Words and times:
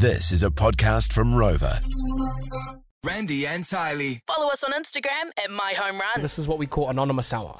This 0.00 0.32
is 0.32 0.42
a 0.42 0.50
podcast 0.50 1.12
from 1.12 1.32
Rova. 1.32 1.82
Randy 3.04 3.46
and 3.46 3.64
Tylee. 3.64 4.20
Follow 4.26 4.48
us 4.50 4.62
on 4.64 4.72
Instagram 4.72 5.30
at 5.42 5.50
My 5.50 5.72
Home 5.76 5.98
Run. 6.00 6.22
This 6.22 6.38
is 6.38 6.46
what 6.48 6.58
we 6.58 6.66
call 6.66 6.88
anonymous 6.90 7.32
hour. 7.32 7.58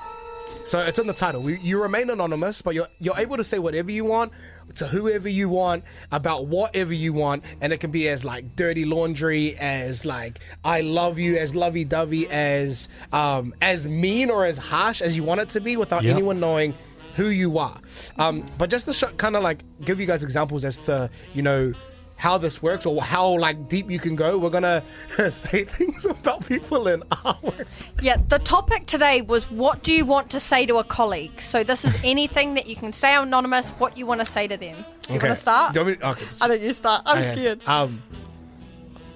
So 0.64 0.80
it's 0.80 0.98
in 0.98 1.06
the 1.06 1.12
title. 1.12 1.42
We, 1.42 1.58
you 1.58 1.82
remain 1.82 2.10
anonymous, 2.10 2.62
but 2.62 2.74
you're 2.74 2.88
you're 2.98 3.16
able 3.18 3.36
to 3.36 3.44
say 3.44 3.58
whatever 3.58 3.90
you 3.90 4.04
want 4.04 4.32
to 4.76 4.86
whoever 4.86 5.28
you 5.28 5.48
want 5.48 5.84
about 6.12 6.46
whatever 6.46 6.92
you 6.92 7.12
want, 7.12 7.42
and 7.60 7.72
it 7.72 7.78
can 7.80 7.90
be 7.90 8.08
as 8.08 8.24
like 8.24 8.54
dirty 8.56 8.84
laundry, 8.84 9.56
as 9.58 10.04
like 10.04 10.38
I 10.64 10.82
love 10.82 11.18
you, 11.18 11.36
as 11.36 11.54
lovey 11.54 11.84
dovey, 11.84 12.28
as 12.28 12.88
um, 13.12 13.54
as 13.62 13.88
mean 13.88 14.30
or 14.30 14.44
as 14.44 14.58
harsh 14.58 15.00
as 15.02 15.16
you 15.16 15.24
want 15.24 15.40
it 15.40 15.48
to 15.50 15.60
be, 15.60 15.76
without 15.76 16.04
Yep. 16.04 16.14
anyone 16.14 16.40
knowing 16.40 16.74
who 17.14 17.28
you 17.28 17.58
are. 17.58 17.78
Um, 18.18 18.46
but 18.58 18.70
just 18.70 18.86
to 18.86 18.92
sh- 18.92 19.04
kind 19.16 19.36
of 19.36 19.42
like 19.42 19.62
give 19.84 19.98
you 20.00 20.06
guys 20.06 20.22
examples 20.22 20.64
as 20.64 20.78
to 20.80 21.10
you 21.34 21.42
know 21.42 21.72
how 22.20 22.36
this 22.36 22.62
works 22.62 22.84
or 22.84 23.00
how 23.00 23.38
like 23.38 23.66
deep 23.66 23.90
you 23.90 23.98
can 23.98 24.14
go, 24.14 24.36
we're 24.36 24.50
gonna 24.50 24.82
say 25.30 25.64
things 25.64 26.04
about 26.04 26.46
people 26.46 26.86
in 26.86 27.02
our 27.24 27.38
work. 27.40 27.66
Yeah, 28.02 28.18
the 28.28 28.38
topic 28.40 28.84
today 28.84 29.22
was 29.22 29.50
what 29.50 29.82
do 29.82 29.94
you 29.94 30.04
want 30.04 30.28
to 30.32 30.38
say 30.38 30.66
to 30.66 30.76
a 30.76 30.84
colleague? 30.84 31.40
So 31.40 31.64
this 31.64 31.82
is 31.82 31.98
anything 32.04 32.52
that 32.54 32.66
you 32.66 32.76
can 32.76 32.92
stay 32.92 33.14
anonymous, 33.16 33.70
what 33.70 33.96
you 33.96 34.04
want 34.04 34.20
to 34.20 34.26
say 34.26 34.46
to 34.46 34.58
them. 34.58 34.76
You 35.08 35.14
want 35.14 35.22
to 35.22 35.36
start? 35.36 35.72
Do 35.72 35.80
you 35.80 35.86
want 35.86 36.00
me- 36.00 36.06
okay. 36.08 36.24
I 36.42 36.48
think 36.48 36.62
you 36.62 36.72
start. 36.74 37.02
I'm 37.06 37.18
Okay. 37.18 37.34
scared. 37.34 37.60
Um. 37.66 38.02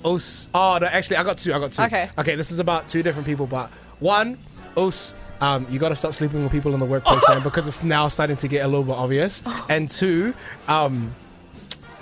Us. 0.03 0.49
Oh 0.55 0.79
no, 0.81 0.87
actually, 0.87 1.19
I 1.19 1.25
got 1.25 1.37
two. 1.39 1.53
I 1.53 1.59
got 1.59 1.73
two. 1.73 1.83
Okay. 1.83 2.09
Okay. 2.19 2.37
This 2.37 2.51
is 2.51 2.59
about 2.59 2.89
two 2.89 3.03
different 3.03 3.27
people, 3.27 3.47
but 3.47 3.69
one, 4.01 4.39
us. 4.79 5.15
Um, 5.43 5.67
you 5.69 5.79
got 5.79 5.91
to 5.91 5.97
stop 5.97 6.15
sleeping 6.15 6.43
with 6.43 6.53
people 6.53 6.73
in 6.73 6.81
the 6.81 6.87
workplace, 6.87 7.23
man, 7.29 7.43
because 7.43 7.67
it's 7.69 7.83
now 7.83 8.09
starting 8.09 8.37
to 8.39 8.49
get 8.49 8.65
a 8.65 8.69
little 8.69 8.85
bit 8.85 8.95
obvious. 8.95 9.43
And 9.69 9.91
two, 9.91 10.33
um, 10.69 11.15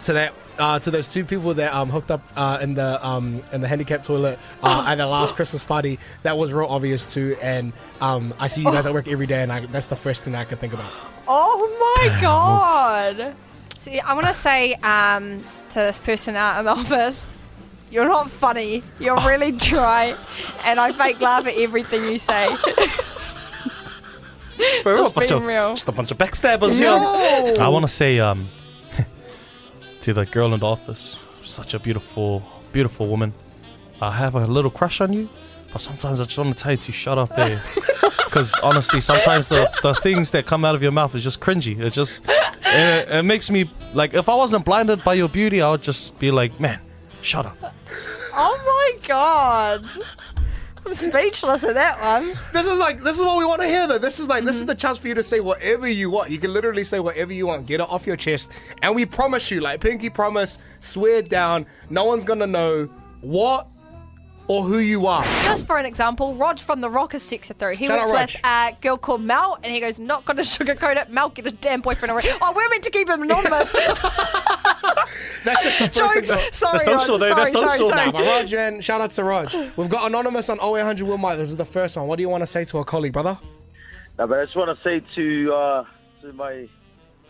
to 0.05 0.13
that. 0.13 0.33
Uh, 0.59 0.79
to 0.79 0.91
those 0.91 1.09
two 1.09 1.25
people 1.25 1.55
that 1.55 1.73
um, 1.73 1.89
hooked 1.89 2.11
up 2.11 2.23
uh, 2.37 2.59
in 2.61 2.75
the 2.75 3.05
um, 3.07 3.43
in 3.53 3.63
the 3.63 3.67
handicap 3.69 4.03
toilet 4.03 4.39
uh, 4.63 4.85
at 4.87 4.97
the 4.97 5.07
last 5.07 5.35
Christmas 5.35 5.65
party, 5.65 5.99
that 6.25 6.37
was 6.37 6.53
real 6.53 6.67
obvious 6.67 7.13
too. 7.13 7.37
And 7.43 7.73
um, 8.01 8.35
I 8.39 8.49
see 8.49 8.61
you 8.61 8.71
guys 8.71 8.85
at 8.85 8.93
work 8.93 9.09
every 9.09 9.27
day, 9.27 9.43
and 9.43 9.51
I, 9.51 9.65
that's 9.67 9.87
the 9.87 9.97
first 9.97 10.25
thing 10.25 10.35
I 10.35 10.45
can 10.45 10.59
think 10.59 10.75
about. 10.75 10.93
Oh 11.27 11.97
my 11.99 12.21
god. 12.21 13.35
See, 13.79 13.99
I 13.99 14.13
want 14.13 14.27
to 14.27 14.35
say 14.35 14.75
um, 14.75 15.39
to 15.71 15.75
this 15.75 15.99
person 15.99 16.37
out 16.37 16.59
in 16.59 16.67
the 16.67 16.71
office, 16.81 17.27
you're 17.91 18.07
not 18.07 18.31
funny. 18.31 18.83
You're 19.01 19.17
really 19.27 19.53
dry, 19.53 20.15
and 20.65 20.79
I 20.79 20.93
fake 20.93 21.21
laugh 21.21 21.47
at 21.47 21.55
everything 21.57 22.05
you 22.05 22.19
say. 22.19 22.49
Bro, 24.83 24.97
Just 24.97 25.11
a 25.11 25.15
bunch 25.15 25.29
being 25.31 25.41
of, 25.43 25.47
real. 25.47 25.71
Just 25.71 25.89
a 25.89 25.93
bunch 25.93 26.11
of 26.11 26.19
backstabbers 26.19 26.79
here. 26.79 26.91
I 27.61 27.69
want 27.69 27.85
to 27.85 27.93
say 27.93 28.21
um, 28.21 28.49
to 30.03 30.13
the 30.13 30.27
girl 30.27 30.53
in 30.53 30.61
the 30.61 30.67
office, 30.67 31.17
such 31.45 31.75
a 31.75 31.79
beautiful, 31.79 32.43
beautiful 32.73 33.07
woman. 33.07 33.33
I 34.01 34.11
have 34.11 34.35
a 34.35 34.45
little 34.47 34.71
crush 34.71 35.01
on 35.01 35.13
you, 35.13 35.29
but 35.73 35.81
sometimes 35.81 36.21
I 36.21 36.25
just 36.25 36.37
want 36.37 36.57
to 36.57 36.63
tell 36.63 36.73
you 36.73 36.79
to 36.79 36.93
shut 36.93 37.19
up 37.19 37.31
eh? 37.33 37.37
there. 37.49 37.63
Because 38.25 38.59
honestly, 38.61 39.01
sometimes 39.01 39.49
the, 39.49 39.71
the 39.83 39.95
things 39.95 40.33
that 40.33 40.45
come 40.45 40.65
out 40.65 40.75
of 40.75 40.83
your 40.83 40.91
mouth 40.91 41.15
is 41.15 41.23
just 41.23 41.41
cringy. 41.41 41.81
It 41.81 41.93
just 41.93 42.25
it, 42.65 43.09
it 43.09 43.25
makes 43.25 43.49
me 43.49 43.71
like 43.95 44.13
if 44.15 44.29
I 44.29 44.35
wasn't 44.35 44.65
blinded 44.65 45.05
by 45.05 45.15
your 45.15 45.29
beauty, 45.29 45.63
I 45.63 45.71
would 45.71 45.83
just 45.83 46.19
be 46.19 46.33
like, 46.33 46.59
man, 46.59 46.81
shut 47.21 47.47
up. 47.47 47.57
oh 48.35 48.57
my 48.67 49.07
god. 49.07 49.85
I'm 50.85 50.95
speechless 50.95 51.65
at 51.65 51.75
that 51.75 52.01
one. 52.01 52.33
This 52.53 52.67
is 52.67 52.79
like 52.79 53.03
this 53.03 53.19
is 53.19 53.25
what 53.25 53.39
we 53.39 53.45
want 53.45 53.61
to 53.61 53.69
hear 53.69 53.87
though. 53.87 53.99
This 53.99 54.19
is 54.19 54.27
like 54.27 54.45
this 54.45 54.57
is 54.57 54.63
mm-hmm. 54.63 54.69
the 54.69 54.75
chance 54.75 54.99
for 54.99 55.09
you 55.09 55.15
to 55.15 55.23
say 55.23 55.41
whatever 55.41 55.89
you 55.89 56.11
want. 56.11 56.31
You 56.31 56.39
can 56.39 56.53
literally 56.53 56.85
say 56.85 57.01
whatever 57.01 57.33
you 57.33 57.47
want. 57.47 57.67
Get 57.67 57.81
it 57.81 57.89
off 57.89 58.07
your 58.07 58.17
chest. 58.17 58.51
And 58.83 58.95
we 58.95 59.07
promise 59.07 59.51
you, 59.51 59.61
like 59.61 59.81
Pinky 59.81 60.11
promise, 60.11 60.59
swear 60.81 61.23
down, 61.23 61.67
no 61.91 62.05
one's 62.05 62.25
gonna 62.25 62.47
know 62.47 62.87
what 63.21 63.69
or 64.49 64.63
who 64.65 64.79
you 64.79 65.07
are. 65.07 65.25
Just 65.43 65.67
for 65.67 65.79
an 65.79 65.87
example, 65.87 66.35
Rog 66.35 66.59
from 66.59 66.81
The 66.81 66.91
Rock 66.91 67.13
has 67.13 67.23
texted 67.23 67.57
through. 67.57 67.77
He 67.77 67.87
Shout 67.87 68.11
works 68.11 68.35
with 68.35 68.45
a 68.45 68.77
girl 68.81 68.97
called 68.97 69.23
Mel, 69.23 69.59
and 69.63 69.73
he 69.73 69.81
goes, 69.81 69.99
not 69.99 70.25
going 70.25 70.37
to 70.37 70.43
sugarcoat 70.43 70.97
it. 70.97 71.11
Mel, 71.11 71.31
get 71.31 71.47
a 71.47 71.53
damn 71.53 71.81
boyfriend 71.81 72.11
already. 72.11 72.31
oh, 72.41 72.53
we're 72.55 72.69
meant 72.69 72.83
to 72.85 72.91
keep 72.91 73.09
him 73.09 73.23
anonymous. 73.23 73.73
That's 75.45 75.63
just 75.63 75.79
the 75.79 75.85
first 75.89 75.97
Jokes. 75.97 76.29
thing. 76.29 76.37
that- 76.39 76.55
Sorry, 76.55 76.73
That's 76.79 76.87
no 76.87 76.93
Rog. 76.93 77.01
so. 77.03 77.19
Sorry, 77.19 77.35
That's 77.35 77.53
no 77.53 77.61
sorry, 77.63 77.79
sorry. 77.79 78.11
Nah, 78.13 78.19
Raj, 78.21 78.53
man, 78.53 78.81
shout 78.81 79.01
out 79.01 79.11
to 79.13 79.25
Raj. 79.25 79.55
We've 79.77 79.89
got 79.91 80.07
anonymous 80.07 80.49
on 80.49 80.59
0800 80.61 81.07
Will 81.07 81.19
Mike. 81.19 81.39
This 81.39 81.51
is 81.51 81.57
the 81.57 81.65
first 81.65 81.97
one. 81.97 82.07
What 82.07 82.17
do 82.17 82.23
you 82.23 82.29
want 82.29 82.43
to 82.43 82.47
say 82.47 82.65
to 82.65 82.79
a 82.79 82.85
colleague, 82.85 83.13
brother? 83.13 83.39
No, 84.19 84.27
but 84.27 84.39
I 84.41 84.45
just 84.45 84.57
want 84.57 84.77
to 84.77 84.83
say 84.85 85.03
to 85.15 85.53
uh, 85.55 85.85
to 86.23 86.33
my 86.35 86.69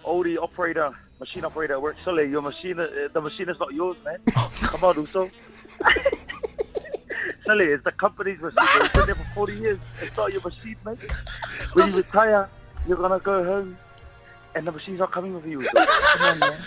oldie 0.05 0.37
operator, 0.37 0.91
machine 1.21 1.45
operator 1.45 1.75
at 1.75 1.83
work, 1.83 1.97
Sully, 2.05 2.29
your 2.29 2.43
machine, 2.43 2.79
uh, 2.79 2.89
the 3.13 3.21
machine 3.21 3.49
is 3.49 3.59
not 3.61 3.73
yours, 3.73 3.97
man. 4.05 4.19
Come 4.33 4.85
on, 4.85 4.99
also. 4.99 5.31
Sully, 7.47 7.67
it's 7.69 7.85
the 7.85 7.93
company's 7.93 8.41
machine. 8.41 8.57
man. 8.57 8.85
It's 8.85 8.93
been 8.95 9.07
there 9.07 9.15
for 9.15 9.25
40 9.35 9.55
years. 9.57 9.79
It's 10.01 10.17
not 10.17 10.33
your 10.33 10.43
machine, 10.43 10.77
man. 10.85 10.99
When 11.75 11.87
you 11.89 11.97
retire, 11.97 12.49
you're 12.89 12.97
gonna 12.99 13.21
go 13.21 13.45
home, 13.45 13.77
and 14.55 14.67
the 14.67 14.73
machine's 14.73 14.99
not 14.99 15.13
coming 15.13 15.35
with 15.35 15.47
you. 15.47 15.61
Come 15.63 15.87
on, 16.23 16.39
man. 16.41 16.59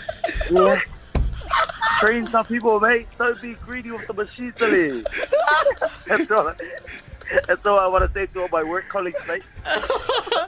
Yeah. 0.50 0.80
Train 2.00 2.26
some 2.28 2.44
people, 2.44 2.78
mate. 2.80 3.06
Don't 3.18 3.40
be 3.40 3.54
greedy 3.54 3.90
with 3.90 4.06
the 4.06 4.12
machine, 4.12 4.52
Sully. 4.58 5.04
That's 6.06 6.30
all. 6.30 6.52
That's 7.46 7.66
all 7.66 7.78
I 7.78 7.86
want 7.86 8.06
to 8.06 8.12
say 8.12 8.26
to 8.26 8.42
all 8.42 8.48
my 8.52 8.62
work 8.62 8.88
colleagues, 8.88 9.20
mate. 9.26 9.46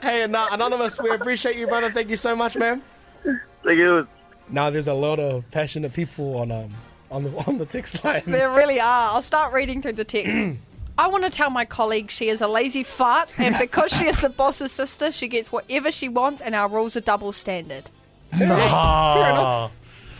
Hey, 0.01 0.25
nah, 0.27 0.53
anonymous, 0.53 0.99
we 1.01 1.09
appreciate 1.09 1.55
you, 1.55 1.67
brother. 1.67 1.91
Thank 1.91 2.09
you 2.09 2.15
so 2.15 2.35
much, 2.35 2.55
man. 2.55 2.81
Thank 3.23 3.79
you. 3.79 4.07
Now 4.49 4.69
there's 4.69 4.87
a 4.87 4.93
lot 4.93 5.19
of 5.19 5.49
passionate 5.51 5.93
people 5.93 6.37
on 6.37 6.51
um 6.51 6.71
on 7.11 7.23
the 7.23 7.31
on 7.47 7.57
the 7.57 7.65
text 7.65 8.03
line. 8.03 8.23
There 8.25 8.51
really 8.51 8.79
are. 8.79 9.09
I'll 9.13 9.21
start 9.21 9.53
reading 9.53 9.81
through 9.81 9.93
the 9.93 10.05
text. 10.05 10.37
I 10.97 11.07
want 11.07 11.23
to 11.23 11.29
tell 11.29 11.49
my 11.49 11.63
colleague 11.65 12.11
she 12.11 12.27
is 12.27 12.41
a 12.41 12.47
lazy 12.47 12.83
fart, 12.83 13.31
and 13.37 13.55
because 13.57 13.91
she 13.91 14.07
is 14.07 14.19
the 14.21 14.29
boss's 14.29 14.71
sister, 14.71 15.11
she 15.11 15.27
gets 15.29 15.51
whatever 15.51 15.91
she 15.91 16.09
wants, 16.09 16.41
and 16.41 16.53
our 16.55 16.67
rules 16.67 16.97
are 16.97 17.01
double 17.01 17.31
standard. 17.31 17.89
Fair 18.31 18.47
enough. 18.47 19.71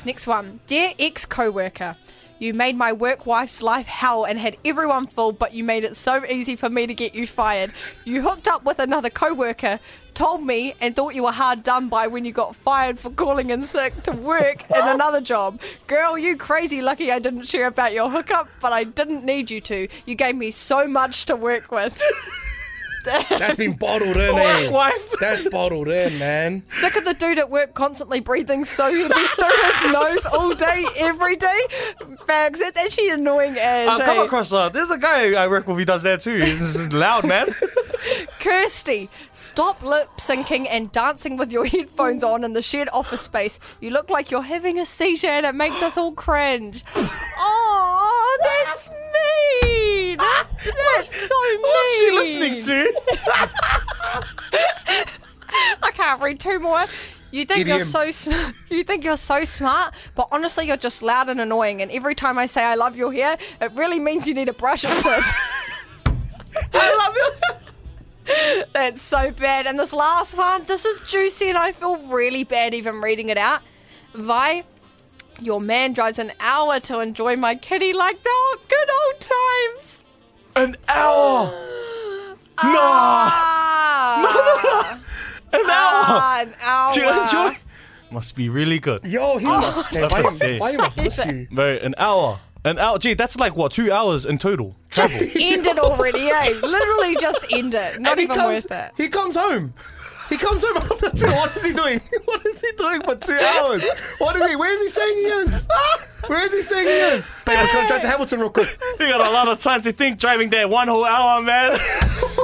Next 0.06 0.28
one. 0.28 0.60
Dear 0.68 0.94
ex 0.98 1.26
co 1.26 1.52
worker, 1.52 1.96
you 2.40 2.54
made 2.54 2.78
my 2.78 2.94
work 2.94 3.26
wife's 3.26 3.62
life 3.62 3.86
hell 3.86 4.24
and 4.24 4.40
had 4.40 4.58
everyone 4.64 5.08
fooled, 5.08 5.38
but 5.38 5.54
you 5.54 5.64
made 5.64 5.84
it 5.84 5.96
so 5.98 6.26
easy 6.26 6.56
for 6.56 6.70
me 6.70 6.88
to 6.88 6.94
get 6.94 7.14
you 7.14 7.28
fired. 7.28 7.74
You 8.06 8.22
hooked 8.22 8.48
up 8.48 8.64
with 8.64 8.80
another 8.80 9.10
co 9.10 9.34
worker, 9.34 9.80
told 10.14 10.44
me, 10.44 10.74
and 10.80 10.96
thought 10.96 11.16
you 11.16 11.24
were 11.24 11.32
hard 11.32 11.64
done 11.64 11.90
by 11.90 12.08
when 12.08 12.24
you 12.24 12.32
got 12.32 12.56
fired 12.56 12.98
for 12.98 13.10
calling 13.10 13.50
in 13.50 13.62
sick 13.62 13.94
to 14.04 14.12
work 14.14 14.70
in 14.72 14.88
another 14.88 15.20
job. 15.20 15.60
Girl, 15.88 16.18
you 16.18 16.38
crazy 16.38 16.82
lucky 16.82 17.12
I 17.12 17.20
didn't 17.20 17.48
share 17.48 17.68
about 17.68 17.94
your 17.94 18.10
hookup, 18.10 18.48
but 18.62 18.72
I 18.72 18.86
didn't 18.86 19.26
need 19.26 19.52
you 19.52 19.60
to. 19.62 19.88
You 20.06 20.16
gave 20.16 20.36
me 20.36 20.52
so 20.52 20.88
much 20.88 21.26
to 21.26 21.36
work 21.36 21.72
with. 21.72 22.02
That's 23.04 23.56
been 23.56 23.74
bottled 23.74 24.18
in, 24.18 24.36
eh? 24.38 24.70
wife. 24.70 25.14
That's 25.20 25.48
bottled 25.50 25.88
in, 25.88 26.18
man. 26.20 26.64
Sick 26.68 26.96
of 26.96 27.06
the 27.06 27.14
dude 27.14 27.38
at 27.38 27.50
work 27.50 27.74
constantly 27.74 28.20
breathing 28.20 28.66
so 28.66 28.86
heavy 28.86 29.08
through 29.08 29.72
his 29.72 29.94
nose 29.94 30.26
all 30.34 30.54
day, 30.56 30.86
every 30.98 31.36
day. 31.36 31.62
Fags, 32.28 32.58
it's 32.60 32.80
actually 32.80 33.10
annoying 33.10 33.56
as 33.58 33.88
I've 33.88 34.04
come 34.04 34.20
a- 34.20 34.24
across 34.24 34.52
uh, 34.54 34.70
there's 34.70 34.92
a 34.92 34.98
guy 34.98 35.34
I 35.34 35.48
work 35.48 35.68
with. 35.68 35.80
He 35.80 35.86
does 35.86 36.04
that 36.04 36.22
too. 36.22 36.38
He's 36.38 36.92
loud, 36.94 37.26
man. 37.26 37.56
Kirsty, 38.40 39.10
stop 39.32 39.82
lip 39.84 40.10
syncing 40.18 40.66
and 40.70 40.92
dancing 40.92 41.36
with 41.38 41.52
your 41.52 41.66
headphones 41.66 42.24
on 42.24 42.44
in 42.44 42.54
the 42.54 42.62
shared 42.62 42.90
office 42.94 43.22
space. 43.22 43.60
You 43.82 43.92
look 43.92 44.10
like 44.10 44.32
you're 44.32 44.42
having 44.42 44.80
a 44.80 44.86
seizure 44.86 45.28
and 45.28 45.46
it 45.46 45.56
makes 45.56 45.82
us 45.84 45.98
all 45.98 46.12
cringe. 46.14 46.84
Oh, 47.42 48.38
that's 48.44 48.90
mean. 48.90 48.98
That's 50.76 51.28
so 51.28 51.36
mean. 51.50 51.62
What's 51.62 51.98
she 51.98 52.12
listening 52.12 52.62
to? 52.62 53.02
I 55.84 55.92
can't 55.92 56.22
read 56.22 56.40
two 56.40 56.60
more. 56.60 56.86
You 57.32 57.46
think 57.46 57.68
you're 57.68 57.80
so 57.80 58.12
smart. 58.12 58.54
You 58.70 58.84
think 58.84 59.04
you're 59.04 59.18
so 59.18 59.46
smart, 59.46 59.94
but 60.16 60.28
honestly, 60.32 60.68
you're 60.68 60.78
just 60.78 61.02
loud 61.02 61.28
and 61.28 61.42
annoying. 61.42 61.82
And 61.82 61.92
every 61.92 62.16
time 62.16 62.38
I 62.38 62.46
say 62.46 62.64
I 62.64 62.76
love 62.76 62.96
your 62.96 63.12
hair, 63.12 63.38
it 63.60 63.72
really 63.74 64.00
means 64.00 64.28
you 64.28 64.34
need 64.34 64.48
a 64.48 64.54
brush 64.54 64.84
it, 64.84 64.90
sis. 64.90 65.34
I 66.74 66.96
love 66.96 67.16
you. 67.16 68.66
That's 68.74 69.02
so 69.02 69.32
bad. 69.32 69.66
And 69.66 69.80
this 69.80 69.92
last 69.92 70.38
one, 70.38 70.64
this 70.66 70.86
is 70.86 71.00
juicy, 71.02 71.50
and 71.50 71.58
I 71.58 71.72
feel 71.72 71.98
really 71.98 72.44
bad 72.44 72.74
even 72.74 73.02
reading 73.02 73.30
it 73.30 73.38
out. 73.38 73.62
Vi, 74.14 74.64
your 75.42 75.60
man 75.60 75.94
drives 75.94 76.20
an 76.20 76.32
hour 76.40 76.80
to 76.82 77.00
enjoy 77.00 77.36
my 77.36 77.56
kitty 77.56 77.92
like 77.92 78.22
the 78.24 78.58
good 78.68 78.90
old 78.90 79.20
times. 79.20 80.04
An 80.60 80.76
hour. 80.90 81.46
No. 82.62 82.82
Ah, 82.82 85.00
An 85.54 85.60
hour. 85.62 85.72
ah, 85.72 86.40
an 86.42 86.54
hour. 86.62 86.94
To 86.94 87.22
enjoy. 87.24 87.58
Must 88.12 88.36
be 88.36 88.50
really 88.50 88.80
good. 88.80 89.06
Yo, 89.06 89.38
he 89.38 89.46
must. 89.46 89.90
Hey, 89.92 90.06
why, 90.08 90.22
okay. 90.24 90.60
why 90.60 90.72
he 90.72 90.78
must 90.78 90.98
miss 91.02 91.26
you? 91.26 91.48
Very 91.52 91.80
an 91.80 91.96
hour. 91.98 92.40
An 92.66 92.78
hour. 92.78 93.00
Gee, 93.00 93.14
that's 93.14 93.38
like 93.38 93.56
what 93.56 93.72
two 93.72 93.90
hours 93.92 94.26
in 94.26 94.38
total 94.38 94.76
travel. 94.90 95.22
end 95.22 95.66
it 95.66 95.80
already, 95.80 96.30
eh? 96.30 96.50
Literally 96.62 97.16
just 97.16 97.46
end 97.52 97.74
it. 97.76 98.00
Not 98.02 98.12
And 98.14 98.20
he 98.20 98.24
even 98.26 98.36
comes, 98.36 98.68
worth 98.70 98.72
it. 98.72 98.92
he 98.98 99.08
comes 99.08 99.36
home. 99.38 99.74
He 100.28 100.36
comes 100.38 100.64
home 100.66 100.76
after 100.78 101.10
two. 101.12 101.28
What 101.28 101.56
is 101.56 101.66
he 101.66 101.72
doing? 101.74 102.02
What 102.26 102.46
is 102.46 102.60
he 102.62 102.72
doing 102.78 103.02
for 103.04 103.16
two 103.16 103.40
hours? 103.58 103.88
What 104.18 104.36
is 104.36 104.46
he? 104.48 104.56
Where 104.58 104.74
is 104.74 104.82
he 104.82 104.90
saying 104.90 105.18
he 105.18 105.24
is? 105.24 105.68
Where 106.28 106.46
is 106.46 106.54
he 106.54 106.62
saying 106.62 106.88
he 106.88 106.94
is? 107.16 107.30
Babe, 107.46 107.58
I 107.58 107.64
was 107.64 107.72
going 107.72 107.86
to 107.86 107.88
drive 107.88 108.02
to 108.02 108.08
Hamilton 108.08 108.40
real 108.40 108.50
quick. 108.50 108.78
You 109.00 109.08
got 109.10 109.22
a 109.26 109.32
lot 109.32 109.48
of 109.48 109.60
time 109.60 109.82
to 109.84 109.92
think 109.94 110.20
driving 110.20 110.50
there 110.50 110.68
one 110.68 110.88
whole 110.90 111.06
hour, 111.06 111.42
man. 111.42 111.80